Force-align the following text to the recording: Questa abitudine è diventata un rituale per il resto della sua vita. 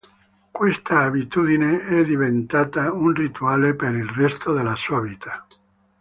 Questa 0.49 1.01
abitudine 1.01 1.85
è 1.85 2.03
diventata 2.03 2.91
un 2.91 3.13
rituale 3.13 3.75
per 3.75 3.93
il 3.93 4.09
resto 4.09 4.51
della 4.51 4.75
sua 4.75 4.99
vita. 4.99 5.45